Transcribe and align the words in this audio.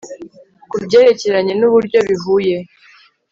kubyerekeranye 0.71 1.53
nuburyo 1.55 1.99
bihuye 2.07 2.57